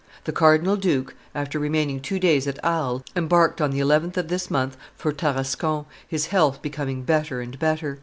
"The 0.23 0.31
cardinal 0.31 0.77
duke, 0.77 1.13
after 1.35 1.59
remaining 1.59 1.99
two 1.99 2.17
days 2.17 2.47
at 2.47 2.57
Arles, 2.65 3.03
embarked 3.15 3.61
on 3.61 3.69
the 3.69 3.77
11th 3.81 4.17
of 4.17 4.27
this 4.29 4.49
month 4.49 4.75
for 4.95 5.11
Tarascon, 5.13 5.85
his 6.07 6.25
health 6.25 6.59
becoming 6.59 7.03
better 7.03 7.39
and 7.39 7.59
better. 7.59 7.99